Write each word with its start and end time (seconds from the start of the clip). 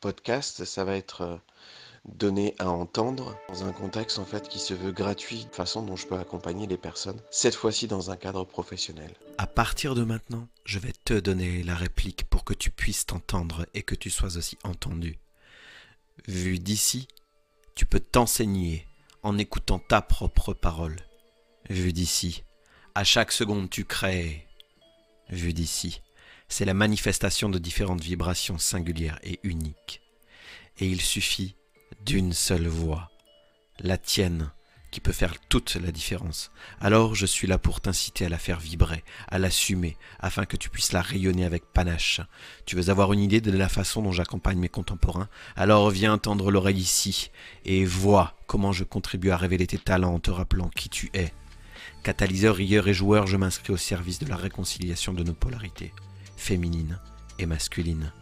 podcast, 0.00 0.64
ça 0.64 0.84
va 0.84 0.96
être 0.96 1.20
euh, 1.22 1.36
donné 2.04 2.54
à 2.58 2.70
entendre 2.70 3.36
dans 3.48 3.64
un 3.64 3.72
contexte 3.72 4.18
en 4.18 4.24
fait 4.24 4.48
qui 4.48 4.58
se 4.58 4.74
veut 4.74 4.92
gratuit, 4.92 5.46
façon 5.52 5.82
dont 5.82 5.96
je 5.96 6.06
peux 6.06 6.18
accompagner 6.18 6.66
les 6.66 6.78
personnes, 6.78 7.20
cette 7.30 7.54
fois-ci 7.54 7.86
dans 7.86 8.10
un 8.10 8.16
cadre 8.16 8.44
professionnel. 8.44 9.14
À 9.38 9.46
partir 9.46 9.94
de 9.94 10.04
maintenant, 10.04 10.48
je 10.64 10.78
vais 10.78 10.92
te 11.04 11.14
donner 11.14 11.62
la 11.62 11.74
réplique 11.74 12.24
pour 12.24 12.44
que 12.44 12.54
tu 12.54 12.70
puisses 12.70 13.06
t'entendre 13.06 13.66
et 13.74 13.82
que 13.82 13.94
tu 13.94 14.10
sois 14.10 14.36
aussi 14.36 14.58
entendu. 14.64 15.18
Vu 16.26 16.58
d'ici, 16.58 17.08
tu 17.74 17.86
peux 17.86 18.00
t'enseigner 18.00 18.86
en 19.22 19.38
écoutant 19.38 19.78
ta 19.78 20.02
propre 20.02 20.54
parole. 20.54 20.96
Vu 21.68 21.92
d'ici, 21.92 22.44
à 22.94 23.04
chaque 23.04 23.32
seconde 23.32 23.70
tu 23.70 23.84
crées. 23.84 24.46
Vu 25.28 25.52
d'ici, 25.52 26.02
c'est 26.50 26.66
la 26.66 26.74
manifestation 26.74 27.48
de 27.48 27.58
différentes 27.58 28.02
vibrations 28.02 28.58
singulières 28.58 29.18
et 29.22 29.40
uniques. 29.42 30.02
Et 30.78 30.86
il 30.86 31.00
suffit 31.00 31.54
d'une 32.04 32.34
seule 32.34 32.66
voix, 32.66 33.10
la 33.78 33.96
tienne, 33.96 34.50
qui 34.90 35.00
peut 35.00 35.12
faire 35.12 35.34
toute 35.48 35.76
la 35.76 35.92
différence. 35.92 36.50
Alors 36.80 37.14
je 37.14 37.24
suis 37.24 37.46
là 37.46 37.58
pour 37.58 37.80
t'inciter 37.80 38.26
à 38.26 38.28
la 38.28 38.38
faire 38.38 38.58
vibrer, 38.58 39.04
à 39.28 39.38
l'assumer, 39.38 39.96
afin 40.18 40.44
que 40.46 40.56
tu 40.56 40.68
puisses 40.68 40.92
la 40.92 41.00
rayonner 41.00 41.44
avec 41.44 41.64
panache. 41.72 42.20
Tu 42.66 42.74
veux 42.74 42.90
avoir 42.90 43.12
une 43.12 43.20
idée 43.20 43.40
de 43.40 43.56
la 43.56 43.68
façon 43.68 44.02
dont 44.02 44.10
j'accompagne 44.10 44.58
mes 44.58 44.68
contemporains? 44.68 45.28
Alors 45.54 45.90
viens 45.90 46.18
tendre 46.18 46.50
l'oreille 46.50 46.78
ici 46.78 47.30
et 47.64 47.84
vois 47.84 48.34
comment 48.48 48.72
je 48.72 48.82
contribue 48.82 49.30
à 49.30 49.36
révéler 49.36 49.68
tes 49.68 49.78
talents 49.78 50.14
en 50.14 50.20
te 50.20 50.32
rappelant 50.32 50.68
qui 50.70 50.88
tu 50.88 51.10
es. 51.14 51.32
Catalyseur, 52.02 52.56
rieur 52.56 52.88
et 52.88 52.94
joueur, 52.94 53.28
je 53.28 53.36
m'inscris 53.36 53.72
au 53.72 53.76
service 53.76 54.18
de 54.18 54.26
la 54.26 54.36
réconciliation 54.36 55.12
de 55.12 55.22
nos 55.22 55.34
polarités, 55.34 55.92
féminines 56.40 56.98
et 57.38 57.46
masculines. 57.46 58.12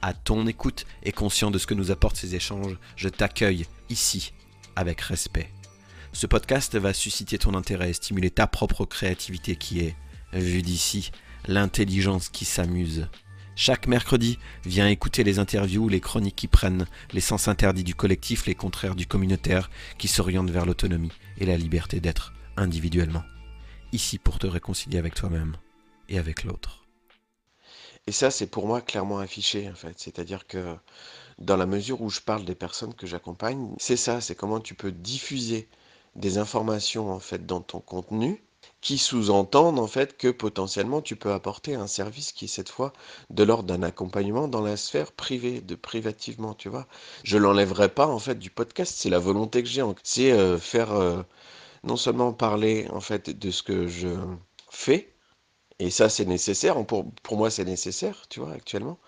À 0.00 0.14
ton 0.14 0.46
écoute 0.46 0.86
et 1.02 1.12
conscient 1.12 1.50
de 1.50 1.58
ce 1.58 1.66
que 1.66 1.74
nous 1.74 1.90
apportent 1.90 2.16
ces 2.16 2.34
échanges, 2.34 2.78
je 2.96 3.08
t'accueille 3.08 3.66
ici 3.90 4.32
avec 4.76 5.00
respect. 5.00 5.50
Ce 6.12 6.26
podcast 6.26 6.76
va 6.76 6.92
susciter 6.92 7.38
ton 7.38 7.54
intérêt 7.54 7.90
et 7.90 7.94
stimuler 7.94 8.30
ta 8.30 8.46
propre 8.46 8.84
créativité 8.84 9.56
qui 9.56 9.80
est, 9.80 9.96
vue 10.32 10.62
d'ici, 10.62 11.10
l'intelligence 11.46 12.28
qui 12.28 12.44
s'amuse. 12.44 13.08
Chaque 13.56 13.86
mercredi, 13.86 14.38
viens 14.64 14.88
écouter 14.88 15.24
les 15.24 15.38
interviews, 15.38 15.88
les 15.88 16.00
chroniques 16.00 16.36
qui 16.36 16.48
prennent 16.48 16.86
les 17.12 17.20
sens 17.20 17.48
interdits 17.48 17.84
du 17.84 17.94
collectif, 17.94 18.46
les 18.46 18.54
contraires 18.54 18.96
du 18.96 19.06
communautaire, 19.06 19.70
qui 19.98 20.08
s'orientent 20.08 20.50
vers 20.50 20.66
l'autonomie 20.66 21.12
et 21.38 21.46
la 21.46 21.56
liberté 21.56 22.00
d'être 22.00 22.32
individuellement. 22.56 23.24
Ici 23.92 24.18
pour 24.18 24.38
te 24.38 24.46
réconcilier 24.46 24.98
avec 24.98 25.14
toi-même 25.14 25.56
et 26.08 26.18
avec 26.18 26.44
l'autre. 26.44 26.83
Et 28.06 28.12
ça, 28.12 28.30
c'est 28.30 28.46
pour 28.46 28.66
moi 28.66 28.80
clairement 28.80 29.18
affiché, 29.18 29.68
en 29.70 29.74
fait. 29.74 29.94
C'est-à-dire 29.98 30.46
que 30.46 30.76
dans 31.38 31.56
la 31.56 31.66
mesure 31.66 32.02
où 32.02 32.10
je 32.10 32.20
parle 32.20 32.44
des 32.44 32.54
personnes 32.54 32.94
que 32.94 33.06
j'accompagne, 33.06 33.74
c'est 33.78 33.96
ça, 33.96 34.20
c'est 34.20 34.34
comment 34.34 34.60
tu 34.60 34.74
peux 34.74 34.92
diffuser 34.92 35.68
des 36.16 36.38
informations, 36.38 37.12
en 37.12 37.18
fait, 37.20 37.46
dans 37.46 37.60
ton 37.60 37.80
contenu 37.80 38.42
qui 38.80 38.98
sous-entendent, 38.98 39.78
en 39.78 39.86
fait, 39.86 40.16
que 40.18 40.28
potentiellement 40.28 41.00
tu 41.02 41.16
peux 41.16 41.32
apporter 41.32 41.74
un 41.74 41.86
service 41.86 42.32
qui 42.32 42.44
est 42.46 42.48
cette 42.48 42.68
fois 42.68 42.92
de 43.30 43.42
l'ordre 43.42 43.64
d'un 43.68 43.82
accompagnement 43.82 44.48
dans 44.48 44.60
la 44.62 44.76
sphère 44.76 45.12
privée, 45.12 45.60
de 45.62 45.74
privativement, 45.74 46.54
tu 46.54 46.68
vois. 46.68 46.86
Je 47.24 47.38
l'enlèverai 47.38 47.88
pas, 47.88 48.06
en 48.06 48.18
fait, 48.18 48.38
du 48.38 48.50
podcast, 48.50 48.94
c'est 48.96 49.10
la 49.10 49.18
volonté 49.18 49.62
que 49.62 49.68
j'ai. 49.68 49.82
C'est 50.02 50.32
euh, 50.32 50.58
faire 50.58 50.92
euh, 50.92 51.22
non 51.84 51.96
seulement 51.96 52.32
parler, 52.34 52.86
en 52.90 53.00
fait, 53.00 53.30
de 53.30 53.50
ce 53.50 53.62
que 53.62 53.88
je 53.88 54.08
fais, 54.70 55.13
et 55.80 55.90
ça, 55.90 56.08
c'est 56.08 56.24
nécessaire. 56.24 56.84
Pour, 56.86 57.10
pour 57.22 57.36
moi, 57.36 57.50
c'est 57.50 57.64
nécessaire, 57.64 58.26
tu 58.28 58.40
vois, 58.40 58.52
actuellement. 58.52 58.98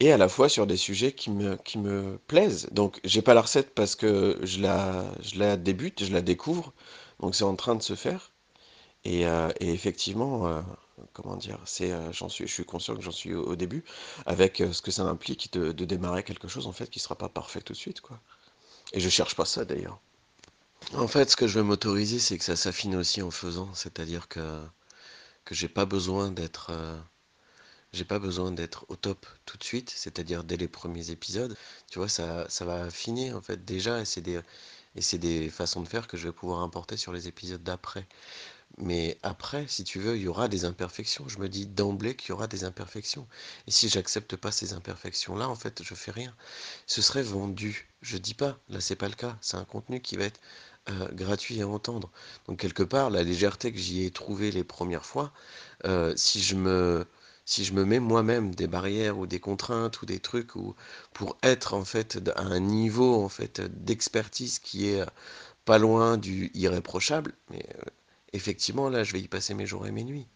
Et 0.00 0.12
à 0.12 0.16
la 0.16 0.28
fois 0.28 0.48
sur 0.48 0.66
des 0.66 0.76
sujets 0.76 1.12
qui 1.12 1.30
me, 1.30 1.56
qui 1.56 1.78
me 1.78 2.18
plaisent. 2.28 2.68
Donc, 2.72 3.00
j'ai 3.04 3.22
pas 3.22 3.34
la 3.34 3.42
recette 3.42 3.74
parce 3.74 3.96
que 3.96 4.38
je 4.42 4.60
la, 4.60 5.04
je 5.22 5.38
la 5.38 5.56
débute, 5.56 6.04
je 6.04 6.12
la 6.12 6.22
découvre. 6.22 6.72
Donc, 7.20 7.34
c'est 7.34 7.44
en 7.44 7.56
train 7.56 7.74
de 7.74 7.82
se 7.82 7.94
faire. 7.94 8.30
Et, 9.04 9.26
euh, 9.26 9.50
et 9.60 9.72
effectivement, 9.72 10.46
euh, 10.46 10.62
comment 11.12 11.36
dire, 11.36 11.58
c'est, 11.64 11.90
euh, 11.92 12.12
suis, 12.12 12.46
je 12.46 12.52
suis 12.52 12.64
conscient 12.64 12.94
que 12.94 13.02
j'en 13.02 13.10
suis 13.10 13.34
au, 13.34 13.56
début, 13.56 13.84
avec 14.26 14.62
ce 14.72 14.80
que 14.80 14.92
ça 14.92 15.02
implique 15.02 15.52
de, 15.52 15.72
démarrer 15.72 16.22
quelque 16.22 16.46
chose 16.48 16.66
en 16.68 16.72
fait 16.72 16.88
qui 16.88 17.00
sera 17.00 17.16
pas 17.16 17.28
parfait 17.28 17.60
tout 17.60 17.72
de 17.72 17.78
suite, 17.78 18.00
quoi. 18.00 18.20
Et 18.92 19.00
je 19.00 19.08
cherche 19.08 19.34
pas 19.34 19.44
ça 19.44 19.64
d'ailleurs. 19.64 19.98
En 20.94 21.08
fait, 21.08 21.30
ce 21.30 21.36
que 21.36 21.46
je 21.46 21.58
veux 21.58 21.64
m'autoriser, 21.64 22.18
c'est 22.18 22.38
que 22.38 22.44
ça 22.44 22.56
s'affine 22.56 22.96
aussi 22.96 23.22
en 23.22 23.30
faisant, 23.30 23.72
c'est-à-dire 23.74 24.28
que 24.28 24.60
que 25.44 25.54
j'ai 25.54 25.68
pas 25.68 25.86
besoin 25.86 26.30
d'être 26.30 26.70
euh, 26.70 26.98
j'ai 27.92 28.04
pas 28.04 28.18
besoin 28.18 28.52
d'être 28.52 28.86
au 28.88 28.96
top 28.96 29.26
tout 29.46 29.56
de 29.58 29.64
suite, 29.64 29.90
c'est-à-dire 29.94 30.44
dès 30.44 30.56
les 30.56 30.68
premiers 30.68 31.10
épisodes. 31.10 31.56
Tu 31.90 31.98
vois, 31.98 32.08
ça, 32.08 32.48
ça 32.48 32.64
va 32.64 32.84
affiner 32.84 33.32
en 33.34 33.42
fait 33.42 33.64
déjà 33.64 34.00
et 34.00 34.04
c'est 34.04 34.20
des, 34.22 34.40
et 34.96 35.02
c'est 35.02 35.18
des 35.18 35.50
façons 35.50 35.82
de 35.82 35.88
faire 35.88 36.06
que 36.08 36.16
je 36.16 36.28
vais 36.28 36.32
pouvoir 36.32 36.60
importer 36.60 36.96
sur 36.96 37.12
les 37.12 37.28
épisodes 37.28 37.62
d'après. 37.62 38.06
Mais 38.78 39.18
après, 39.22 39.66
si 39.68 39.84
tu 39.84 39.98
veux, 40.00 40.16
il 40.16 40.22
y 40.22 40.28
aura 40.28 40.48
des 40.48 40.64
imperfections. 40.64 41.28
Je 41.28 41.38
me 41.38 41.48
dis 41.48 41.66
d'emblée 41.66 42.16
qu'il 42.16 42.30
y 42.30 42.32
aura 42.32 42.46
des 42.48 42.64
imperfections. 42.64 43.26
Et 43.66 43.70
si 43.70 43.88
j'accepte 43.88 44.36
pas 44.36 44.50
ces 44.52 44.72
imperfections-là, 44.74 45.48
en 45.48 45.54
fait, 45.56 45.82
je 45.82 45.94
fais 45.94 46.10
rien. 46.10 46.34
Ce 46.86 47.02
serait 47.02 47.22
vendu. 47.22 47.88
Je 48.02 48.16
dis 48.18 48.34
pas, 48.34 48.58
là 48.68 48.80
c'est 48.80 48.96
pas 48.96 49.08
le 49.08 49.14
cas. 49.14 49.36
C'est 49.42 49.56
un 49.58 49.64
contenu 49.64 50.00
qui 50.00 50.16
va 50.16 50.24
être 50.24 50.40
euh, 50.90 51.08
gratuit 51.12 51.62
à 51.62 51.68
entendre. 51.68 52.10
Donc 52.46 52.58
quelque 52.58 52.82
part, 52.82 53.10
la 53.10 53.22
légèreté 53.22 53.72
que 53.72 53.78
j'y 53.78 54.04
ai 54.04 54.10
trouvée 54.10 54.50
les 54.50 54.64
premières 54.64 55.06
fois, 55.06 55.32
euh, 55.84 56.12
si 56.16 56.40
je 56.42 56.56
me 56.56 57.06
si 57.44 57.64
je 57.64 57.72
me 57.72 57.84
mets 57.84 58.00
moi-même 58.00 58.54
des 58.54 58.66
barrières 58.68 59.18
ou 59.18 59.26
des 59.26 59.40
contraintes 59.40 60.02
ou 60.02 60.06
des 60.06 60.20
trucs 60.20 60.56
ou 60.56 60.74
pour 61.12 61.36
être 61.42 61.74
en 61.74 61.84
fait 61.84 62.18
à 62.36 62.42
un 62.42 62.60
niveau 62.60 63.22
en 63.22 63.28
fait 63.28 63.60
d'expertise 63.84 64.58
qui 64.58 64.88
est 64.88 65.02
euh, 65.02 65.06
pas 65.64 65.78
loin 65.78 66.16
du 66.18 66.50
irréprochable, 66.54 67.34
mais 67.50 67.64
effectivement 68.32 68.88
là 68.88 69.04
je 69.04 69.12
vais 69.12 69.20
y 69.20 69.28
passer 69.28 69.54
mes 69.54 69.66
jours 69.66 69.86
et 69.86 69.92
mes 69.92 70.04
nuits. 70.04 70.26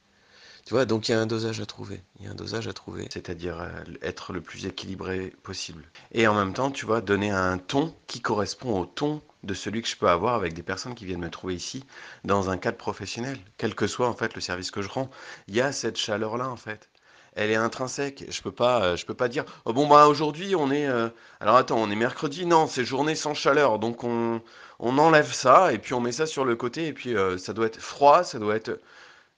Tu 0.66 0.74
vois, 0.74 0.84
donc 0.84 1.08
il 1.08 1.12
y 1.12 1.14
a 1.14 1.20
un 1.20 1.26
dosage 1.26 1.60
à 1.60 1.66
trouver. 1.66 2.02
Il 2.18 2.24
y 2.24 2.28
a 2.28 2.32
un 2.32 2.34
dosage 2.34 2.66
à 2.66 2.72
trouver, 2.72 3.06
c'est-à-dire 3.12 3.60
euh, 3.60 3.68
être 4.02 4.32
le 4.32 4.40
plus 4.40 4.66
équilibré 4.66 5.32
possible. 5.44 5.84
Et 6.10 6.26
en 6.26 6.34
même 6.34 6.54
temps, 6.54 6.72
tu 6.72 6.86
vois, 6.86 7.00
donner 7.00 7.30
un 7.30 7.56
ton 7.56 7.94
qui 8.08 8.20
correspond 8.20 8.80
au 8.80 8.84
ton 8.84 9.22
de 9.44 9.54
celui 9.54 9.80
que 9.80 9.88
je 9.88 9.96
peux 9.96 10.08
avoir 10.08 10.34
avec 10.34 10.54
des 10.54 10.64
personnes 10.64 10.96
qui 10.96 11.04
viennent 11.04 11.20
me 11.20 11.30
trouver 11.30 11.54
ici 11.54 11.84
dans 12.24 12.50
un 12.50 12.56
cadre 12.56 12.78
professionnel, 12.78 13.38
quel 13.58 13.76
que 13.76 13.86
soit 13.86 14.08
en 14.08 14.14
fait 14.14 14.34
le 14.34 14.40
service 14.40 14.72
que 14.72 14.82
je 14.82 14.88
rends. 14.88 15.08
Il 15.46 15.54
y 15.54 15.60
a 15.60 15.70
cette 15.70 15.98
chaleur-là 15.98 16.48
en 16.48 16.56
fait. 16.56 16.88
Elle 17.36 17.52
est 17.52 17.54
intrinsèque. 17.54 18.24
Je 18.28 18.42
peux 18.42 18.50
pas, 18.50 18.82
euh, 18.82 18.96
je 18.96 19.06
peux 19.06 19.14
pas 19.14 19.28
dire, 19.28 19.44
oh, 19.66 19.72
bon 19.72 19.86
bah 19.86 20.08
aujourd'hui 20.08 20.56
on 20.56 20.72
est, 20.72 20.88
euh, 20.88 21.08
alors 21.38 21.54
attends, 21.54 21.78
on 21.78 21.92
est 21.92 21.96
mercredi, 21.96 22.44
non, 22.44 22.66
c'est 22.66 22.84
journée 22.84 23.14
sans 23.14 23.34
chaleur, 23.34 23.78
donc 23.78 24.02
on, 24.02 24.42
on 24.80 24.98
enlève 24.98 25.32
ça 25.32 25.72
et 25.72 25.78
puis 25.78 25.94
on 25.94 26.00
met 26.00 26.10
ça 26.10 26.26
sur 26.26 26.44
le 26.44 26.56
côté 26.56 26.88
et 26.88 26.92
puis 26.92 27.14
ça 27.38 27.52
doit 27.52 27.66
être 27.66 27.80
froid, 27.80 28.24
ça 28.24 28.40
doit 28.40 28.56
être 28.56 28.80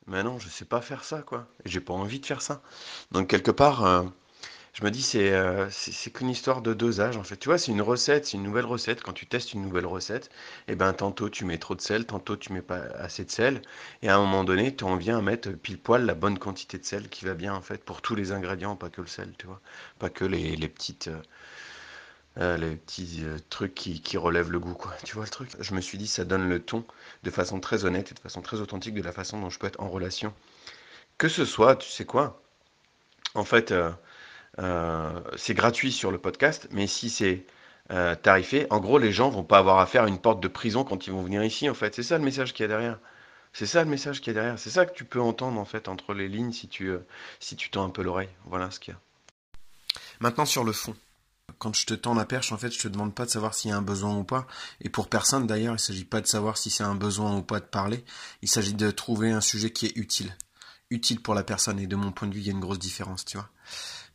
mais 0.09 0.23
non, 0.23 0.39
je 0.39 0.49
sais 0.49 0.65
pas 0.65 0.81
faire 0.81 1.05
ça, 1.05 1.23
quoi. 1.23 1.47
J'ai 1.65 1.81
pas 1.81 1.93
envie 1.95 2.21
de 2.21 2.27
faire 2.27 2.43
ça. 2.43 2.63
Donc 3.13 3.29
quelque 3.29 3.51
part, 3.51 3.85
euh, 3.85 4.03
je 4.75 4.85
me 4.85 4.91
dis 4.91 5.03
c'est 5.03 5.33
euh, 5.33 5.69
c'est 5.71 5.93
c'est 5.93 6.11
qu'une 6.13 6.31
histoire 6.31 6.63
de 6.63 6.75
dosage 6.75 7.17
en 7.19 7.25
fait. 7.25 7.37
Tu 7.39 7.49
vois, 7.49 7.59
c'est 7.59 7.73
une 7.73 7.83
recette, 7.83 8.27
c'est 8.27 8.37
une 8.39 8.45
nouvelle 8.45 8.67
recette. 8.67 9.03
Quand 9.03 9.13
tu 9.15 9.27
testes 9.27 9.55
une 9.55 9.63
nouvelle 9.63 9.87
recette, 9.87 10.31
et 10.69 10.77
ben 10.77 10.93
tantôt 10.95 11.29
tu 11.31 11.45
mets 11.45 11.59
trop 11.59 11.75
de 11.75 11.81
sel, 11.83 12.07
tantôt 12.07 12.37
tu 12.37 12.53
mets 12.53 12.63
pas 12.63 12.79
assez 12.99 13.25
de 13.25 13.31
sel, 13.31 13.63
et 14.03 14.09
à 14.09 14.17
un 14.17 14.21
moment 14.21 14.45
donné, 14.45 14.75
tu 14.77 14.85
en 14.85 14.97
viens 14.97 15.19
à 15.19 15.23
mettre 15.23 15.51
pile 15.53 15.79
poil 15.81 16.07
la 16.07 16.15
bonne 16.15 16.39
quantité 16.39 16.79
de 16.79 16.85
sel 16.85 17.09
qui 17.11 17.25
va 17.27 17.35
bien 17.35 17.55
en 17.55 17.63
fait 17.63 17.85
pour 17.85 18.03
tous 18.03 18.15
les 18.15 18.33
ingrédients, 18.33 18.77
pas 18.77 18.91
que 18.91 19.01
le 19.03 19.07
sel, 19.09 19.35
tu 19.39 19.47
vois, 19.47 19.61
pas 19.99 20.11
que 20.11 20.25
les, 20.25 20.57
les 20.57 20.69
petites 20.69 21.09
euh, 21.09 21.23
euh, 22.39 22.57
les 22.57 22.77
petits 22.77 23.23
euh, 23.25 23.37
trucs 23.51 23.75
qui, 23.75 24.01
qui 24.01 24.17
relèvent 24.17 24.53
le 24.53 24.61
goût, 24.61 24.75
quoi. 24.75 24.95
Tu 25.05 25.15
vois 25.15 25.25
le 25.25 25.31
truc? 25.31 25.51
Je 25.59 25.75
me 25.75 25.81
suis 25.81 25.99
dit, 25.99 26.07
ça 26.07 26.25
donne 26.25 26.49
le 26.49 26.61
ton 26.61 26.85
de 27.25 27.31
façon 27.31 27.59
très 27.59 27.85
honnête 27.85 28.13
et 28.13 28.15
de 28.15 28.21
façon 28.21 28.43
très 28.43 28.61
authentique 28.61 28.95
de 28.95 29.03
la 29.03 29.13
façon 29.13 29.41
dont 29.41 29.51
je 29.51 29.59
peux 29.59 29.67
être 29.67 29.81
en 29.81 29.89
relation. 29.89 30.33
Que 31.19 31.29
ce 31.29 31.45
soit, 31.45 31.77
tu 31.77 31.89
sais 31.91 32.05
quoi? 32.05 32.41
En 33.35 33.45
fait, 33.45 33.73
euh, 33.73 35.21
c'est 35.37 35.55
gratuit 35.55 35.91
sur 35.93 36.13
le 36.13 36.19
podcast, 36.19 36.69
mais 36.71 36.87
si 36.87 37.11
c'est 37.11 37.45
tarifé, 38.23 38.67
en 38.71 38.81
gros, 38.81 38.99
les 38.99 39.13
gens 39.13 39.31
vont 39.31 39.43
pas 39.43 39.59
avoir 39.59 39.79
à 39.79 39.87
faire 39.87 40.05
une 40.07 40.19
porte 40.19 40.41
de 40.41 40.49
prison 40.49 40.85
quand 40.85 41.07
ils 41.07 41.13
vont 41.13 41.23
venir 41.23 41.43
ici, 41.43 41.69
en 41.71 41.75
fait. 41.75 41.95
C'est 41.95 42.03
ça 42.03 42.19
le 42.19 42.25
message 42.25 42.53
qu'il 42.53 42.63
y 42.63 42.67
a 42.67 42.69
derrière. 42.69 42.99
C'est 43.53 43.67
ça 43.67 43.83
le 43.83 43.91
message 43.91 44.21
qu'il 44.21 44.29
y 44.29 44.37
a 44.37 44.41
derrière. 44.41 44.59
C'est 44.59 44.71
ça 44.71 44.85
que 44.87 44.95
tu 44.95 45.05
peux 45.05 45.21
entendre, 45.21 45.59
en 45.59 45.65
fait, 45.65 45.89
entre 45.89 46.15
les 46.15 46.29
lignes 46.29 46.53
si 46.53 46.69
tu, 46.69 46.93
si 47.41 47.57
tu 47.57 47.71
tends 47.71 47.85
un 47.85 47.91
peu 47.91 48.03
l'oreille. 48.03 48.29
Voilà 48.45 48.71
ce 48.71 48.79
qu'il 48.79 48.93
y 48.93 48.97
a. 48.97 49.01
Maintenant, 50.21 50.45
sur 50.45 50.65
le 50.65 50.73
fond. 50.73 50.95
Quand 51.59 51.75
je 51.75 51.87
te 51.87 51.95
tends 51.95 52.15
la 52.15 52.25
perche, 52.25 52.53
en 52.53 52.59
fait, 52.59 52.71
je 52.71 52.81
te 52.81 52.89
demande 52.89 53.15
pas 53.15 53.25
de 53.25 53.31
savoir 53.31 53.55
s'il 53.55 53.71
y 53.71 53.75
a 53.75 53.77
un 53.77 53.83
besoin 53.83 54.17
ou 54.17 54.25
pas. 54.25 54.47
Et 54.81 54.89
pour 54.89 55.09
personne, 55.09 55.47
d'ailleurs, 55.47 55.75
il 55.75 55.81
s'agit 55.81 56.05
pas 56.05 56.21
de 56.21 56.27
savoir 56.27 56.57
si 56.57 56.71
c'est 56.71 56.85
un 56.85 56.95
besoin 56.95 57.37
ou 57.37 57.43
pas 57.43 57.61
de 57.61 57.65
parler. 57.65 58.05
Il 58.43 58.49
s'agit 58.49 58.75
de 58.75 58.91
trouver 58.91 59.33
un 59.33 59.41
sujet 59.41 59.73
qui 59.73 59.87
est 59.87 59.97
utile. 59.97 60.37
Utile 60.91 61.21
pour 61.21 61.35
la 61.35 61.43
personne. 61.43 61.79
Et 61.79 61.87
de 61.87 61.97
mon 61.97 62.13
point 62.13 62.29
de 62.29 62.35
vue, 62.35 62.41
il 62.41 62.47
y 62.47 62.51
a 62.51 62.53
une 62.53 62.61
grosse 62.61 62.79
différence, 62.79 63.25
tu 63.25 63.37
vois. 63.37 63.49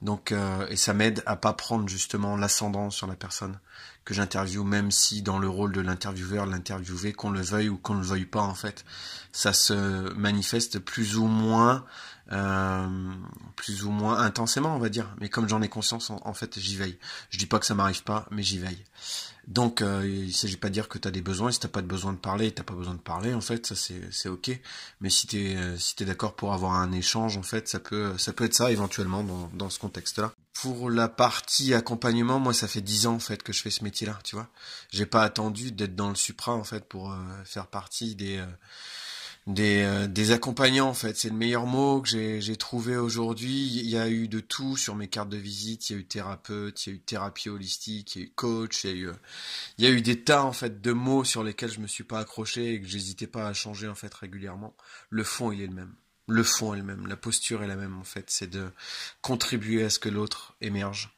Donc, 0.03 0.33
euh, 0.33 0.67
et 0.67 0.75
ça 0.75 0.93
m'aide 0.93 1.23
à 1.25 1.37
pas 1.37 1.53
prendre 1.53 1.87
justement 1.87 2.35
l'ascendant 2.35 2.89
sur 2.89 3.07
la 3.07 3.15
personne 3.15 3.57
que 4.03 4.13
j'interviewe, 4.13 4.65
même 4.65 4.91
si 4.91 5.21
dans 5.21 5.39
le 5.39 5.47
rôle 5.47 5.71
de 5.71 5.79
l'intervieweur, 5.79 6.45
l'interviewé, 6.45 7.13
qu'on 7.13 7.31
le 7.31 7.41
veuille 7.41 7.69
ou 7.69 7.77
qu'on 7.77 7.93
ne 7.93 8.01
le 8.01 8.05
veuille 8.05 8.25
pas, 8.25 8.41
en 8.41 8.53
fait, 8.53 8.83
ça 9.31 9.53
se 9.53 10.11
manifeste 10.13 10.79
plus 10.79 11.17
ou 11.17 11.27
moins, 11.27 11.85
euh, 12.31 12.87
plus 13.55 13.83
ou 13.83 13.91
moins 13.91 14.19
intensément, 14.19 14.75
on 14.75 14.79
va 14.79 14.89
dire. 14.89 15.13
Mais 15.19 15.29
comme 15.29 15.49
j'en 15.49 15.61
ai 15.61 15.69
conscience, 15.69 16.09
en, 16.09 16.33
fait, 16.33 16.57
j'y 16.57 16.75
veille. 16.75 16.97
Je 17.29 17.37
dis 17.37 17.45
pas 17.45 17.59
que 17.59 17.65
ça 17.65 17.75
m'arrive 17.75 18.03
pas, 18.03 18.25
mais 18.31 18.43
j'y 18.43 18.59
veille. 18.59 18.83
Donc, 19.47 19.81
euh, 19.81 20.07
il 20.07 20.33
s'agit 20.33 20.55
pas 20.55 20.69
de 20.69 20.73
dire 20.73 20.87
que 20.87 20.97
tu 20.97 21.07
as 21.07 21.11
des 21.11 21.21
besoins. 21.21 21.51
Si 21.51 21.59
t'as 21.59 21.67
pas 21.67 21.81
de 21.81 21.87
besoin 21.87 22.13
de 22.13 22.17
parler, 22.17 22.51
t'as 22.51 22.63
pas 22.63 22.75
besoin 22.75 22.93
de 22.93 22.99
parler. 22.99 23.33
En 23.33 23.41
fait, 23.41 23.65
ça 23.65 23.75
c'est 23.75 24.29
ok. 24.29 24.57
Mais 25.01 25.09
si 25.09 25.27
t'es 25.27 25.55
euh, 25.57 25.77
si 25.77 25.95
t'es 25.95 26.05
d'accord 26.05 26.35
pour 26.35 26.53
avoir 26.53 26.73
un 26.73 26.93
échange, 26.93 27.35
en 27.35 27.43
fait, 27.43 27.67
ça 27.67 27.79
peut 27.79 28.17
ça 28.17 28.31
peut 28.31 28.45
être 28.45 28.53
ça 28.53 28.71
éventuellement 28.71 29.23
dans 29.23 29.49
dans 29.53 29.69
ce 29.69 29.79
contexte-là. 29.79 30.31
Pour 30.53 30.89
la 30.89 31.09
partie 31.09 31.73
accompagnement, 31.73 32.39
moi, 32.39 32.53
ça 32.53 32.67
fait 32.67 32.81
dix 32.81 33.07
ans 33.07 33.15
en 33.15 33.19
fait 33.19 33.43
que 33.43 33.51
je 33.51 33.61
fais 33.61 33.71
ce 33.71 33.83
métier-là. 33.83 34.17
Tu 34.23 34.35
vois, 34.35 34.47
j'ai 34.91 35.05
pas 35.05 35.23
attendu 35.23 35.71
d'être 35.71 35.95
dans 35.95 36.09
le 36.09 36.15
supra 36.15 36.53
en 36.53 36.63
fait 36.63 36.87
pour 36.87 37.11
euh, 37.11 37.17
faire 37.43 37.67
partie 37.67 38.15
des 38.15 38.37
euh, 38.37 38.45
des, 39.47 39.81
euh, 39.83 40.07
des 40.07 40.31
accompagnants 40.31 40.87
en 40.87 40.93
fait. 40.93 41.17
C'est 41.17 41.29
le 41.29 41.35
meilleur 41.35 41.65
mot 41.65 42.01
que 42.01 42.09
j'ai 42.09 42.55
trouvé 42.55 42.95
aujourd'hui. 42.97 43.67
Il 43.67 43.89
y 43.89 43.97
a 43.97 44.09
eu 44.09 44.27
de 44.27 44.39
tout 44.39 44.77
sur 44.77 44.95
mes 44.95 45.07
cartes 45.07 45.29
de 45.29 45.37
visite. 45.37 45.89
Il 45.89 45.93
y 45.93 45.95
a 45.95 45.99
eu 45.99 46.05
thérapeute, 46.05 46.85
il 46.85 46.89
y 46.89 46.93
a 46.93 46.95
eu 46.95 46.99
thérapie 46.99 47.49
holistique, 47.49 48.15
il 48.15 48.19
y 48.19 48.23
a 48.23 48.27
eu 48.27 48.31
coach, 48.31 48.83
il 48.83 48.89
y 48.89 48.93
a 48.93 48.95
eu, 48.95 49.11
il 49.77 49.85
y 49.85 49.87
a 49.87 49.91
eu 49.91 50.01
des 50.01 50.21
tas 50.21 50.43
en 50.43 50.53
fait 50.53 50.81
de 50.81 50.91
mots 50.91 51.23
sur 51.23 51.43
lesquels 51.43 51.71
je 51.71 51.79
me 51.79 51.87
suis 51.87 52.03
pas 52.03 52.19
accroché 52.19 52.73
et 52.73 52.81
que 52.81 52.87
j'hésitais 52.87 53.27
pas 53.27 53.47
à 53.47 53.53
changer 53.53 53.87
en 53.87 53.95
fait 53.95 54.13
régulièrement. 54.13 54.75
Le 55.09 55.23
fond 55.23 55.51
il 55.51 55.61
est 55.61 55.67
le 55.67 55.73
même. 55.73 55.95
Le 56.27 56.43
fond 56.43 56.73
est 56.73 56.77
le 56.77 56.83
même. 56.83 57.07
La 57.07 57.17
posture 57.17 57.63
est 57.63 57.67
la 57.67 57.75
même 57.75 57.97
en 57.97 58.05
fait. 58.05 58.25
C'est 58.29 58.49
de 58.49 58.71
contribuer 59.21 59.83
à 59.83 59.89
ce 59.89 59.99
que 59.99 60.09
l'autre 60.09 60.55
émerge. 60.61 61.13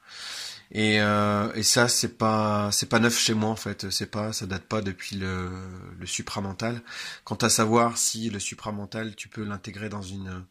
Et, 0.71 1.01
euh, 1.01 1.51
et 1.53 1.63
ça, 1.63 1.87
c'est 1.87 2.17
pas, 2.17 2.71
c'est 2.71 2.87
pas 2.87 2.99
neuf 2.99 3.17
chez 3.17 3.33
moi 3.33 3.49
en 3.49 3.55
fait. 3.55 3.89
C'est 3.89 4.09
pas, 4.09 4.33
ça 4.33 4.45
date 4.45 4.63
pas 4.63 4.81
depuis 4.81 5.15
le, 5.15 5.51
le 5.97 6.05
supramental. 6.05 6.81
Quant 7.23 7.35
à 7.35 7.49
savoir 7.49 7.97
si 7.97 8.29
le 8.29 8.39
supramental, 8.39 9.15
tu 9.15 9.29
peux 9.29 9.43
l'intégrer 9.43 9.89
dans 9.89 10.01
une, 10.01 10.45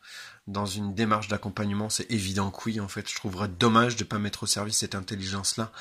dans 0.47 0.67
une 0.67 0.95
démarche 0.95 1.29
d'accompagnement, 1.29 1.89
c'est 1.91 2.11
évident 2.11 2.51
que 2.51 2.63
oui. 2.67 2.81
En 2.81 2.89
fait, 2.89 3.09
je 3.09 3.15
trouverais 3.15 3.49
dommage 3.49 3.97
de 3.97 4.05
pas 4.05 4.19
mettre 4.19 4.45
au 4.45 4.47
service 4.47 4.79
cette 4.79 4.95
intelligence-là, 4.95 5.73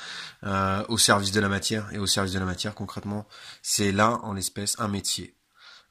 euh, 0.44 0.84
au 0.88 0.98
service 0.98 1.32
de 1.32 1.40
la 1.40 1.48
matière. 1.48 1.88
Et 1.92 1.98
au 1.98 2.06
service 2.06 2.32
de 2.32 2.38
la 2.38 2.46
matière, 2.46 2.74
concrètement, 2.74 3.26
c'est 3.62 3.92
là, 3.92 4.18
en 4.22 4.32
l'espèce, 4.32 4.76
un 4.78 4.88
métier 4.88 5.34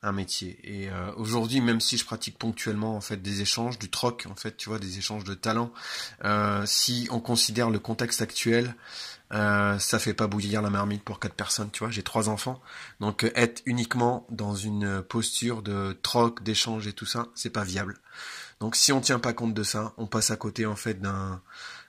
un 0.03 0.11
métier. 0.11 0.59
Et 0.63 0.89
euh, 0.89 1.11
aujourd'hui, 1.15 1.61
même 1.61 1.79
si 1.79 1.97
je 1.97 2.05
pratique 2.05 2.37
ponctuellement 2.37 2.95
en 2.95 3.01
fait 3.01 3.17
des 3.17 3.41
échanges, 3.41 3.79
du 3.79 3.89
troc, 3.89 4.27
en 4.29 4.35
fait, 4.35 4.57
tu 4.57 4.69
vois, 4.69 4.77
des 4.77 4.97
échanges 4.97 5.23
de 5.23 5.33
talents, 5.33 5.71
euh, 6.25 6.63
si 6.65 7.07
on 7.09 7.21
considère 7.21 7.69
le 7.69 7.79
contexte 7.79 8.21
actuel, 8.21 8.75
euh, 9.31 9.79
ça 9.79 9.99
fait 9.99 10.13
pas 10.13 10.27
bouillir 10.27 10.61
la 10.61 10.69
marmite 10.69 11.03
pour 11.03 11.19
quatre 11.19 11.33
personnes, 11.33 11.71
tu 11.71 11.79
vois. 11.79 11.89
J'ai 11.89 12.03
trois 12.03 12.27
enfants, 12.27 12.61
donc 12.99 13.23
être 13.33 13.63
uniquement 13.65 14.27
dans 14.29 14.55
une 14.55 15.01
posture 15.01 15.61
de 15.63 15.97
troc, 16.03 16.43
d'échange 16.43 16.85
et 16.85 16.93
tout 16.93 17.05
ça, 17.05 17.29
c'est 17.33 17.49
pas 17.49 17.63
viable. 17.63 17.97
Donc 18.59 18.75
si 18.75 18.91
on 18.91 19.01
tient 19.01 19.19
pas 19.19 19.33
compte 19.33 19.53
de 19.53 19.63
ça, 19.63 19.93
on 19.97 20.05
passe 20.05 20.31
à 20.31 20.35
côté 20.35 20.65
en 20.65 20.75
fait 20.75 21.01
d'un, 21.01 21.41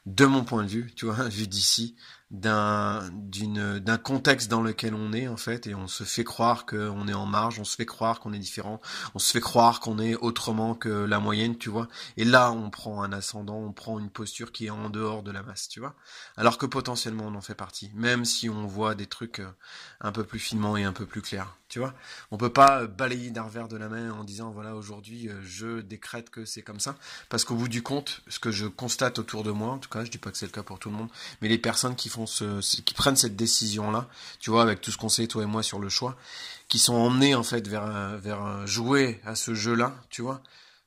de 0.07 0.25
mon 0.25 0.45
point 0.45 0.63
de 0.63 0.69
vue, 0.69 0.93
tu 0.95 1.07
vois, 1.07 1.25
vu 1.29 1.49
d'ici, 1.49 1.97
d'un 2.41 3.99
contexte 4.03 4.51
dans 4.51 4.63
lequel 4.63 4.95
on 4.95 5.13
est 5.13 5.29
en 5.29 5.37
fait 5.37 5.67
et 5.67 5.75
on 5.75 5.87
se 5.87 6.05
fait 6.05 6.25
croire 6.25 6.67
qu'on 6.67 7.07
est 7.07 7.15
en 7.15 7.27
marge, 7.27 7.61
on 7.61 7.65
se 7.65 7.77
fait 7.77 7.87
croire 7.87 8.21
qu'on 8.21 8.33
est 8.33 8.39
différent, 8.39 8.81
on 9.15 9.19
se 9.19 9.31
fait 9.31 9.41
croire 9.41 9.81
qu'on 9.81 9.99
est 9.99 10.17
autrement 10.17 10.75
que 10.75 10.89
la 10.89 11.21
moyenne, 11.21 11.57
tu 11.57 11.71
vois. 11.71 11.89
Et 12.17 12.25
là, 12.25 12.51
on 12.51 12.71
prend 12.71 13.03
un 13.03 13.13
ascendant, 13.13 13.59
on 13.59 13.73
prend 13.73 13.99
une 13.99 14.11
posture 14.11 14.53
qui 14.53 14.67
est 14.67 14.71
en 14.71 14.91
dehors 14.91 15.23
de 15.23 15.31
la 15.31 15.43
masse, 15.43 15.69
tu 15.69 15.81
vois. 15.81 15.95
Alors 16.37 16.59
que 16.59 16.67
potentiellement 16.67 17.27
on 17.27 17.35
en 17.35 17.41
fait 17.41 17.55
partie, 17.55 17.91
même 17.95 18.25
si 18.25 18.51
on 18.51 18.67
voit 18.67 18.95
des 18.95 19.07
trucs 19.07 19.41
euh, 19.41 19.49
un 20.01 20.13
peu 20.13 20.25
plus 20.25 20.39
finement 20.39 20.77
et 20.77 20.85
un 20.85 20.93
peu 20.93 21.07
plus 21.07 21.23
clairs, 21.23 21.57
tu 21.69 21.79
vois. 21.79 21.95
On 22.31 22.37
peut 22.37 22.53
pas 22.53 22.87
balayer 22.87 23.31
d'un 23.31 23.43
revers 23.43 23.69
de 23.69 23.77
la 23.77 23.89
main 23.89 24.13
en 24.13 24.25
disant 24.25 24.51
voilà, 24.51 24.75
aujourd'hui 24.75 25.29
euh, 25.29 25.41
je 25.45 25.81
décrète 25.81 26.31
que 26.31 26.45
c'est 26.45 26.63
comme 26.63 26.81
ça 26.81 26.97
parce 27.29 27.45
qu'au 27.45 27.55
bout 27.55 27.69
du 27.69 27.83
compte, 27.83 28.23
ce 28.29 28.39
que 28.39 28.51
je 28.51 28.67
constate 28.67 29.19
autour 29.19 29.45
de 29.45 29.51
moi, 29.51 29.73
en 29.73 29.79
tout 29.79 29.89
cas, 29.89 30.05
je 30.05 30.11
dis 30.11 30.19
pas 30.19 30.31
que 30.31 30.39
c'est 30.39 30.47
le 30.47 30.53
cas 30.53 30.63
pour 30.63 30.79
tout 30.79 30.91
le 30.91 30.97
monde, 30.97 31.09
mais 31.41 31.49
les 31.49 31.59
personnes 31.59 31.97
qui 31.97 32.09
font 32.09 32.24
qui 32.27 32.95
prennent 32.95 33.17
cette 33.17 33.37
décision-là, 33.37 34.09
tu 34.41 34.51
vois, 34.51 34.63
avec 34.63 34.81
tout 34.81 34.91
ce 34.91 34.99
qu'on 34.99 35.09
sait, 35.09 35.27
toi 35.27 35.43
et 35.43 35.47
moi, 35.47 35.63
sur 35.63 35.79
le 35.79 35.89
choix, 35.89 36.17
qui 36.69 36.79
sont 36.79 36.95
emmenés, 36.95 37.35
en 37.35 37.43
fait, 37.43 37.67
vers, 37.69 38.19
vers 38.19 38.67
jouer 38.67 39.21
à 39.25 39.35
ce 39.35 39.55
jeu-là, 39.55 39.95
tu 40.11 40.23
vois, 40.23 40.43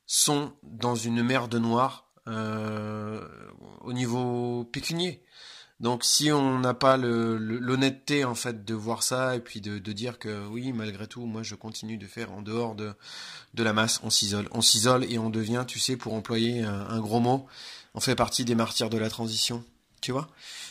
sont 0.06 0.52
dans 0.62 0.94
une 0.94 1.22
mer 1.22 1.48
de 1.48 1.58
noir 1.58 2.08
euh, 2.28 3.20
au 3.82 3.92
niveau 3.92 4.64
pécunier. 4.64 5.22
Donc 5.80 6.02
si 6.02 6.32
on 6.32 6.58
n'a 6.58 6.74
pas 6.74 6.96
l'honnêteté 6.96 8.24
en 8.24 8.34
fait 8.34 8.64
de 8.64 8.74
voir 8.74 9.04
ça 9.04 9.36
et 9.36 9.40
puis 9.40 9.60
de, 9.60 9.78
de, 9.78 9.92
dire 9.92 10.18
que 10.18 10.44
oui 10.48 10.72
malgré 10.72 11.06
tout 11.06 11.24
moi 11.24 11.44
je 11.44 11.54
continue 11.54 11.96
de 11.96 12.06
faire 12.06 12.32
en 12.32 12.42
dehors 12.42 12.74
de, 12.74 12.94
de 13.54 13.62
la 13.62 13.72
masse, 13.72 14.00
on 14.02 14.10
s'isole. 14.10 14.48
On 14.50 14.60
s'isole 14.60 15.04
et 15.04 15.18
on 15.18 15.30
devient, 15.30 15.64
tu 15.68 15.78
sais, 15.78 15.96
pour 15.96 16.14
employer 16.14 16.62
un 16.62 16.98
gros 16.98 17.20
mot, 17.20 17.46
on 17.94 18.00
fait 18.00 18.16
partie 18.16 18.44
des 18.44 18.56
martyrs 18.56 18.90
de 18.90 18.98
la 18.98 19.08
transition. 19.08 19.64
Tu 20.00 20.12
vois 20.12 20.28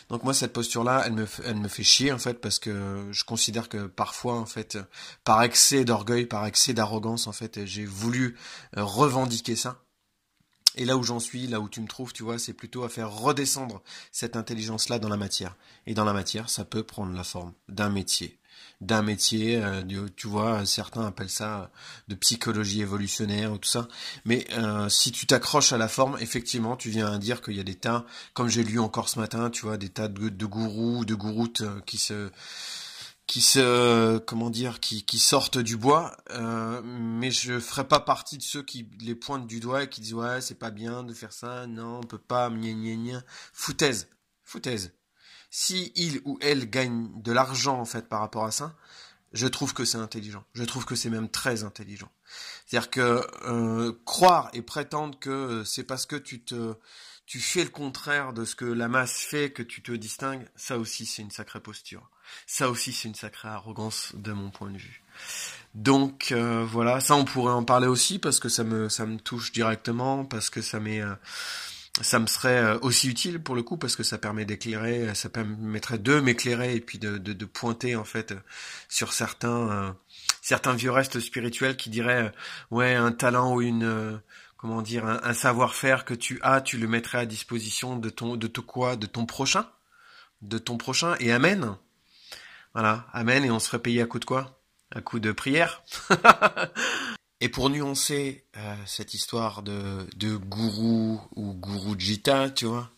Donc 0.09 0.23
moi 0.23 0.33
cette 0.33 0.53
posture 0.53 0.83
là, 0.83 1.03
elle 1.05 1.13
me 1.13 1.67
fait 1.67 1.83
chier 1.83 2.11
en 2.11 2.17
fait 2.19 2.39
parce 2.39 2.59
que 2.59 3.07
je 3.11 3.23
considère 3.23 3.69
que 3.69 3.87
parfois 3.87 4.35
en 4.35 4.45
fait 4.45 4.77
par 5.23 5.43
excès 5.43 5.85
d'orgueil, 5.85 6.25
par 6.25 6.45
excès 6.45 6.73
d'arrogance 6.73 7.27
en 7.27 7.33
fait, 7.33 7.65
j'ai 7.65 7.85
voulu 7.85 8.37
euh, 8.77 8.83
revendiquer 8.83 9.55
ça. 9.55 9.83
Et 10.75 10.85
là 10.85 10.95
où 10.95 11.03
j'en 11.03 11.19
suis, 11.19 11.47
là 11.47 11.59
où 11.59 11.67
tu 11.67 11.81
me 11.81 11.87
trouves, 11.87 12.13
tu 12.13 12.21
vois, 12.21 12.37
c'est 12.37 12.53
plutôt 12.53 12.83
à 12.83 12.89
faire 12.89 13.11
redescendre 13.11 13.81
cette 14.11 14.35
intelligence-là 14.35 14.99
dans 14.99 15.09
la 15.09 15.17
matière. 15.17 15.55
Et 15.87 15.95
dans 15.95 16.05
la 16.05 16.13
matière, 16.13 16.51
ça 16.51 16.65
peut 16.65 16.83
prendre 16.83 17.13
la 17.13 17.23
forme 17.23 17.53
d'un 17.67 17.89
métier, 17.89 18.37
d'un 18.81 19.01
métier, 19.01 19.57
euh, 19.57 19.81
tu 20.15 20.27
vois, 20.27 20.65
certains 20.65 21.05
appellent 21.07 21.29
ça 21.29 21.71
de 22.07 22.15
psychologie 22.15 22.81
évolutionnaire 22.81 23.51
ou 23.53 23.57
tout 23.57 23.69
ça. 23.69 23.87
Mais 24.25 24.45
euh, 24.51 24.87
si 24.89 25.11
tu 25.11 25.25
t'accroches 25.25 25.73
à 25.73 25.77
la 25.77 25.87
forme, 25.87 26.17
effectivement, 26.19 26.75
tu 26.75 26.89
viens 26.89 27.11
à 27.11 27.17
dire 27.17 27.41
qu'il 27.41 27.55
y 27.55 27.59
a 27.59 27.63
des 27.63 27.75
tas, 27.75 28.05
comme 28.33 28.49
j'ai 28.49 28.63
lu 28.63 28.79
encore 28.79 29.09
ce 29.09 29.19
matin, 29.19 29.49
tu 29.49 29.65
vois, 29.65 29.77
des 29.77 29.89
tas 29.89 30.07
de, 30.07 30.45
gourous, 30.45 31.05
de 31.05 31.15
gouroutes 31.15 31.61
euh, 31.61 31.81
qui 31.85 31.97
se 31.97 32.29
qui 33.25 33.41
se 33.41 34.19
comment 34.19 34.49
dire 34.49 34.79
qui, 34.79 35.03
qui 35.03 35.19
sortent 35.19 35.57
du 35.57 35.75
bois. 35.75 36.15
Mais 36.85 37.29
je 37.29 37.59
ferai 37.59 37.85
pas 37.85 37.99
partie 37.99 38.37
de 38.37 38.43
ceux 38.43 38.63
qui 38.63 38.87
les 39.01 39.15
pointent 39.15 39.47
du 39.47 39.59
doigt 39.59 39.83
et 39.83 39.89
qui 39.89 39.99
disent 39.99 40.13
ouais 40.13 40.39
c'est 40.39 40.55
pas 40.55 40.71
bien 40.71 41.03
de 41.03 41.13
faire 41.13 41.33
ça 41.33 41.67
non 41.67 41.99
on 41.99 42.03
peut 42.03 42.17
pas 42.17 42.49
gna 42.49 42.71
gna 42.71 42.95
gna. 42.95 43.23
Foutaise. 43.51 44.07
Foutaise 44.45 44.96
si 45.49 45.91
il 45.95 46.21
ou 46.25 46.37
elle 46.41 46.69
gagne 46.69 47.09
de 47.21 47.31
l'argent 47.31 47.79
en 47.79 47.85
fait 47.85 48.07
par 48.07 48.19
rapport 48.19 48.45
à 48.45 48.51
ça, 48.51 48.75
je 49.33 49.47
trouve 49.47 49.73
que 49.73 49.85
c'est 49.85 49.97
intelligent. 49.97 50.43
Je 50.53 50.63
trouve 50.63 50.85
que 50.85 50.95
c'est 50.95 51.09
même 51.09 51.29
très 51.29 51.63
intelligent. 51.63 52.11
C'est-à-dire 52.65 52.89
que 52.89 53.27
euh, 53.45 53.93
croire 54.05 54.49
et 54.53 54.61
prétendre 54.61 55.17
que 55.19 55.63
c'est 55.65 55.83
parce 55.83 56.05
que 56.05 56.15
tu 56.15 56.41
te 56.41 56.75
tu 57.25 57.41
fais 57.41 57.65
le 57.65 57.69
contraire 57.69 58.31
de 58.31 58.45
ce 58.45 58.55
que 58.55 58.63
la 58.63 58.87
masse 58.87 59.17
fait 59.17 59.51
que 59.51 59.61
tu 59.61 59.81
te 59.81 59.91
distingues, 59.91 60.47
ça 60.55 60.77
aussi 60.77 61.05
c'est 61.05 61.21
une 61.21 61.29
sacrée 61.29 61.59
posture. 61.59 62.09
Ça 62.45 62.69
aussi 62.69 62.93
c'est 62.93 63.09
une 63.09 63.15
sacrée 63.15 63.49
arrogance 63.49 64.13
de 64.15 64.31
mon 64.31 64.49
point 64.49 64.71
de 64.71 64.77
vue. 64.77 65.03
Donc 65.75 66.31
euh, 66.31 66.65
voilà, 66.65 67.01
ça 67.01 67.15
on 67.15 67.25
pourrait 67.25 67.53
en 67.53 67.63
parler 67.63 67.87
aussi 67.87 68.17
parce 68.17 68.39
que 68.39 68.47
ça 68.47 68.63
me 68.63 68.87
ça 68.87 69.05
me 69.05 69.17
touche 69.17 69.51
directement 69.51 70.23
parce 70.23 70.49
que 70.49 70.61
ça 70.61 70.79
m'est 70.79 71.01
euh, 71.01 71.15
ça 72.01 72.19
me 72.19 72.27
serait 72.27 72.59
euh, 72.59 72.79
aussi 72.81 73.09
utile 73.09 73.41
pour 73.41 73.55
le 73.55 73.63
coup 73.63 73.77
parce 73.77 73.95
que 73.95 74.03
ça 74.03 74.17
permet 74.17 74.45
d'éclairer, 74.45 75.13
ça 75.15 75.29
permettrait 75.29 75.97
de 75.97 76.19
m'éclairer 76.19 76.75
et 76.75 76.81
puis 76.81 76.99
de, 76.99 77.45
pointer 77.45 77.95
en 77.95 78.03
fait 78.03 78.33
sur 78.89 79.13
certains 79.13 79.69
euh, 79.71 79.91
certains 80.41 80.73
vieux 80.73 80.91
restes 80.91 81.19
spirituels 81.19 81.77
qui 81.77 81.89
diraient 81.89 82.25
euh, 82.25 82.29
ouais 82.71 82.93
un 82.93 83.11
talent 83.11 83.55
ou 83.55 83.61
une 83.61 84.21
comment 84.57 84.81
dire 84.81 85.05
un, 85.05 85.33
savoir-faire 85.33 86.05
que 86.05 86.13
tu 86.13 86.39
as, 86.41 86.61
tu 86.61 86.77
le 86.77 86.87
mettrais 86.87 87.19
à 87.19 87.25
disposition 87.25 87.97
de 87.97 88.09
ton 88.09 88.35
de 88.35 88.47
ton 88.47 88.61
quoi, 88.61 88.95
de 88.95 89.05
ton 89.07 89.25
prochain, 89.25 89.67
de 90.41 90.57
ton 90.57 90.77
prochain 90.77 91.15
et 91.19 91.31
amen. 91.31 91.75
Voilà, 92.73 93.07
amen 93.11 93.43
et 93.43 93.49
on 93.49 93.59
serait 93.59 93.79
payé 93.79 94.01
à 94.01 94.05
coup 94.05 94.19
de 94.19 94.25
quoi? 94.25 94.61
À 94.91 95.01
coup 95.01 95.19
de 95.19 95.31
prière. 95.31 95.83
Et 97.39 97.49
pour 97.49 97.69
nuancer 97.69 98.45
euh, 98.57 98.75
cette 98.87 99.13
histoire 99.13 99.61
de, 99.61 100.07
de 100.15 100.35
gourou 100.35 101.21
ou 101.35 101.46
gourou 101.67 101.95
jita, 101.99 102.49
tu 102.49 102.65
vois, 102.65 102.89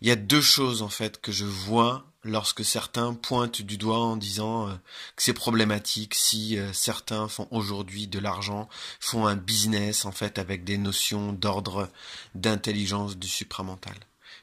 il 0.00 0.08
y 0.08 0.10
a 0.10 0.16
deux 0.16 0.40
choses 0.40 0.82
en 0.82 0.88
fait 0.88 1.20
que 1.20 1.32
je 1.32 1.44
vois 1.44 2.06
lorsque 2.22 2.64
certains 2.64 3.14
pointent 3.14 3.62
du 3.62 3.76
doigt 3.76 3.98
en 3.98 4.16
disant 4.16 4.68
euh, 4.68 4.74
que 5.16 5.22
c'est 5.22 5.32
problématique 5.32 6.14
si 6.14 6.58
euh, 6.58 6.72
certains 6.72 7.28
font 7.28 7.48
aujourd'hui 7.50 8.06
de 8.06 8.18
l'argent, 8.18 8.68
font 9.00 9.26
un 9.26 9.36
business 9.36 10.04
en 10.04 10.12
fait 10.12 10.38
avec 10.38 10.64
des 10.64 10.78
notions 10.78 11.32
d'ordre 11.32 11.88
d'intelligence 12.34 13.16
du 13.16 13.28
supramental. 13.28 13.96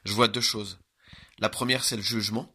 Je 0.05 0.13
vois 0.13 0.27
deux 0.27 0.41
choses. 0.41 0.79
La 1.39 1.49
première 1.49 1.83
c'est 1.83 1.97
le 1.97 2.01
jugement 2.01 2.53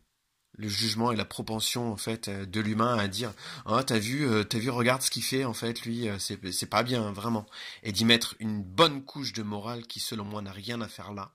le 0.58 0.68
jugement 0.68 1.12
et 1.12 1.16
la 1.16 1.24
propension 1.24 1.92
en 1.92 1.96
fait 1.96 2.28
euh, 2.28 2.44
de 2.44 2.60
l'humain 2.60 2.98
à 2.98 3.08
dire 3.08 3.32
oh 3.64 3.82
t'as 3.82 3.98
vu 3.98 4.26
euh, 4.26 4.44
t'as 4.44 4.58
vu 4.58 4.70
regarde 4.70 5.02
ce 5.02 5.10
qu'il 5.10 5.22
fait 5.22 5.44
en 5.44 5.54
fait 5.54 5.82
lui 5.82 6.08
euh, 6.08 6.18
c'est 6.18 6.52
c'est 6.52 6.66
pas 6.66 6.82
bien 6.82 7.12
vraiment 7.12 7.46
et 7.82 7.92
d'y 7.92 8.04
mettre 8.04 8.34
une 8.40 8.62
bonne 8.62 9.04
couche 9.04 9.32
de 9.32 9.42
morale 9.42 9.86
qui 9.86 10.00
selon 10.00 10.24
moi 10.24 10.42
n'a 10.42 10.52
rien 10.52 10.80
à 10.80 10.88
faire 10.88 11.14
là 11.14 11.32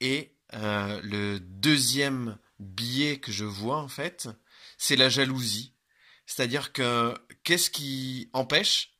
Et 0.00 0.32
le 0.54 1.38
deuxième 1.38 2.36
biais 2.62 3.18
que 3.18 3.32
je 3.32 3.44
vois, 3.44 3.78
en 3.78 3.88
fait, 3.88 4.28
c'est 4.78 4.96
la 4.96 5.08
jalousie. 5.08 5.74
C'est-à-dire 6.26 6.72
que 6.72 7.14
qu'est-ce 7.44 7.70
qui 7.70 8.30
empêche 8.32 8.94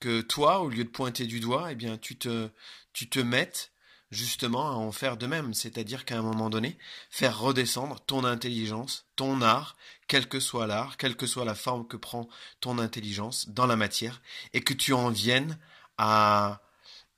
que 0.00 0.20
toi, 0.20 0.60
au 0.60 0.68
lieu 0.68 0.84
de 0.84 0.88
pointer 0.88 1.26
du 1.26 1.38
doigt, 1.40 1.72
eh 1.72 1.74
bien, 1.74 1.98
tu 1.98 2.16
te, 2.16 2.50
tu 2.92 3.08
te 3.08 3.20
mettes 3.20 3.71
justement 4.12 4.68
à 4.68 4.74
en 4.74 4.92
faire 4.92 5.16
de 5.16 5.26
même, 5.26 5.54
c'est-à-dire 5.54 6.04
qu'à 6.04 6.18
un 6.18 6.22
moment 6.22 6.50
donné, 6.50 6.76
faire 7.10 7.40
redescendre 7.40 7.98
ton 8.00 8.24
intelligence, 8.24 9.06
ton 9.16 9.40
art, 9.40 9.76
quel 10.06 10.28
que 10.28 10.38
soit 10.38 10.66
l'art, 10.66 10.98
quelle 10.98 11.16
que 11.16 11.26
soit 11.26 11.46
la 11.46 11.54
forme 11.54 11.88
que 11.88 11.96
prend 11.96 12.28
ton 12.60 12.78
intelligence 12.78 13.48
dans 13.48 13.66
la 13.66 13.74
matière, 13.76 14.20
et 14.52 14.60
que 14.60 14.74
tu 14.74 14.92
en 14.92 15.08
viennes 15.08 15.58
à, 15.96 16.60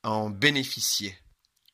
en 0.05 0.31
bénéficier, 0.31 1.19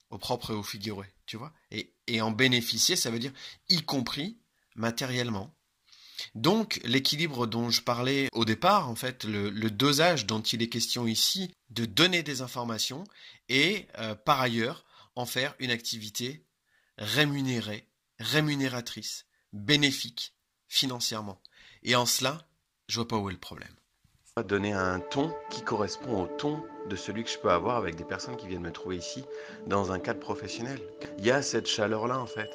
au 0.09 0.17
propre 0.17 0.53
et 0.53 0.57
au 0.57 0.63
figuré, 0.63 1.13
tu 1.27 1.37
vois. 1.37 1.53
Et, 1.71 1.93
en 2.21 2.33
bénéficier, 2.33 2.97
ça 2.97 3.11
veut 3.11 3.21
dire 3.21 3.33
y 3.69 3.83
compris 3.83 4.39
matériellement. 4.75 5.55
Donc 6.35 6.81
l'équilibre 6.83 7.47
dont 7.47 7.71
je 7.71 7.83
parlais 7.83 8.29
au 8.33 8.45
départ, 8.45 8.89
en 8.89 8.97
fait, 8.97 9.25
le, 9.25 9.51
dosage 9.71 10.27
dont 10.27 10.41
il 10.41 10.61
est 10.61 10.69
question 10.69 11.07
ici, 11.07 11.53
de 11.69 11.85
donner 11.85 12.25
des 12.25 12.43
informations 12.43 13.05
et 13.49 13.87
euh, 13.99 14.17
par 14.17 14.41
ailleurs 14.41 14.85
en 15.17 15.27
faire 15.27 15.55
une 15.59 15.71
activité 15.71 16.45
rémunérée, 16.99 17.89
rémunératrice, 18.19 19.27
bénéfique 19.53 20.35
financièrement. 20.69 21.41
Et 21.83 21.97
en 21.97 22.07
cela, 22.07 22.47
je 22.89 22.97
vois 22.97 23.09
pas 23.09 23.17
où 23.17 23.29
est 23.29 23.33
le 23.33 23.39
problème. 23.39 23.75
Donner 24.49 24.73
un 24.73 25.01
ton 25.01 25.35
qui 25.51 25.61
correspond 25.63 26.23
au 26.23 26.27
ton 26.27 26.65
de 26.89 26.97
celui 26.97 27.25
que 27.25 27.31
je 27.31 27.39
peux 27.39 27.51
avoir 27.51 27.77
avec 27.77 27.97
des 27.97 28.05
personnes 28.05 28.37
qui 28.37 28.47
viennent 28.47 28.63
me 28.63 28.73
trouver 28.73 28.97
ici 28.97 29.23
dans 29.67 29.93
un 29.93 29.99
cadre 29.99 30.21
professionnel. 30.21 30.81
Il 31.19 31.27
y 31.27 31.31
a 31.31 31.43
cette 31.43 31.67
chaleur-là 31.67 32.19
en 32.19 32.27
fait. 32.27 32.49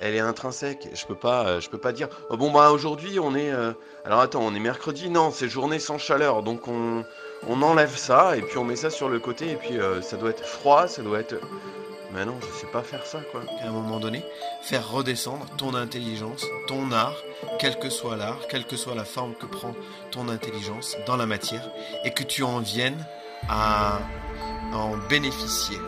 Elle 0.00 0.14
est 0.14 0.20
intrinsèque. 0.20 0.88
Je 0.94 1.06
peux 1.06 1.16
pas, 1.16 1.48
euh, 1.48 1.60
je 1.60 1.70
peux 1.70 1.78
pas 1.78 1.92
dire. 1.92 2.08
Oh, 2.30 2.36
bon 2.36 2.52
bah 2.52 2.70
aujourd'hui 2.70 3.18
on 3.18 3.34
est. 3.34 3.50
Euh, 3.50 3.72
alors 4.04 4.20
attends, 4.20 4.42
on 4.42 4.54
est 4.54 4.60
mercredi. 4.60 5.10
Non, 5.10 5.32
c'est 5.32 5.48
journée 5.48 5.80
sans 5.80 5.98
chaleur. 5.98 6.44
Donc 6.44 6.68
on, 6.68 7.04
on 7.48 7.62
enlève 7.62 7.96
ça 7.96 8.36
et 8.36 8.42
puis 8.42 8.58
on 8.58 8.64
met 8.64 8.76
ça 8.76 8.90
sur 8.90 9.08
le 9.08 9.18
côté 9.18 9.50
et 9.50 9.56
puis 9.56 9.78
euh, 9.78 10.02
ça 10.02 10.16
doit 10.16 10.30
être 10.30 10.44
froid, 10.44 10.86
ça 10.86 11.02
doit 11.02 11.18
être 11.18 11.36
mais 12.14 12.24
non, 12.24 12.38
je 12.40 12.60
sais 12.60 12.70
pas 12.72 12.82
faire 12.82 13.04
ça, 13.04 13.20
quoi. 13.32 13.42
À 13.60 13.66
un 13.66 13.72
moment 13.72 13.98
donné, 13.98 14.24
faire 14.62 14.88
redescendre 14.88 15.46
ton 15.58 15.74
intelligence, 15.74 16.46
ton 16.68 16.92
art, 16.92 17.16
quel 17.58 17.78
que 17.78 17.90
soit 17.90 18.16
l'art, 18.16 18.46
quelle 18.48 18.64
que 18.64 18.76
soit 18.76 18.94
la 18.94 19.04
forme 19.04 19.34
que 19.34 19.46
prend 19.46 19.74
ton 20.12 20.28
intelligence 20.28 20.96
dans 21.06 21.16
la 21.16 21.26
matière, 21.26 21.68
et 22.04 22.12
que 22.12 22.22
tu 22.22 22.44
en 22.44 22.60
viennes 22.60 23.04
à 23.48 23.98
en 24.72 24.96
bénéficier. 25.08 25.78